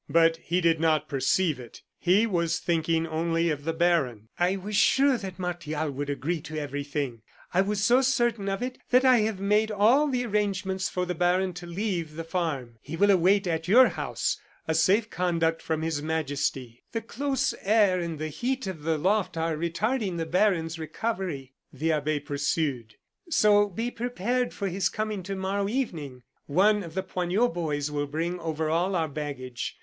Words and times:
But 0.09 0.37
he 0.37 0.61
did 0.61 0.79
not 0.79 1.07
perceive 1.07 1.59
it. 1.59 1.83
He 1.99 2.25
was 2.25 2.57
thinking 2.57 3.05
only 3.05 3.51
of 3.51 3.65
the 3.65 3.71
baron. 3.71 4.29
"I 4.39 4.55
was 4.55 4.75
sure 4.75 5.15
that 5.19 5.37
Martial 5.37 5.91
would 5.91 6.09
agree 6.09 6.41
to 6.41 6.57
everything; 6.57 7.21
I 7.53 7.61
was 7.61 7.83
so 7.83 8.01
certain 8.01 8.49
of 8.49 8.63
it 8.63 8.79
that 8.89 9.05
I 9.05 9.19
have 9.19 9.39
made 9.39 9.69
all 9.69 10.07
the 10.07 10.25
arrangements 10.25 10.89
for 10.89 11.05
the 11.05 11.13
baron 11.13 11.53
to 11.53 11.67
leave 11.67 12.15
the 12.15 12.23
farm. 12.23 12.79
He 12.81 12.95
will 12.97 13.11
await, 13.11 13.45
at 13.45 13.67
your 13.67 13.89
house, 13.89 14.39
a 14.67 14.73
safe 14.73 15.11
conduct 15.11 15.61
from 15.61 15.83
His 15.83 16.01
Majesty. 16.01 16.81
"The 16.93 17.01
close 17.03 17.53
air 17.61 17.99
and 17.99 18.17
the 18.17 18.29
heat 18.29 18.65
of 18.65 18.81
the 18.81 18.97
loft 18.97 19.37
are 19.37 19.55
retarding 19.55 20.17
the 20.17 20.25
baron's 20.25 20.79
recovery," 20.79 21.53
the 21.71 21.91
abbe 21.91 22.21
pursued, 22.21 22.95
"so 23.29 23.69
be 23.69 23.91
prepared 23.91 24.51
for 24.51 24.67
his 24.67 24.89
coming 24.89 25.21
to 25.21 25.35
morrow 25.35 25.69
evening. 25.69 26.23
One 26.47 26.81
of 26.81 26.95
the 26.95 27.03
Poignot 27.03 27.53
boys 27.53 27.91
will 27.91 28.07
bring 28.07 28.39
over 28.39 28.67
all 28.67 28.95
our 28.95 29.07
baggage. 29.07 29.77